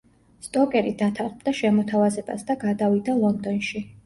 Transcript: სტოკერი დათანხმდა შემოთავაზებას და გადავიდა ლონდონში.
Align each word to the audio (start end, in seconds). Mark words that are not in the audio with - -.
სტოკერი 0.45 0.93
დათანხმდა 1.01 1.53
შემოთავაზებას 1.59 2.47
და 2.49 2.57
გადავიდა 2.65 3.17
ლონდონში. 3.21 3.85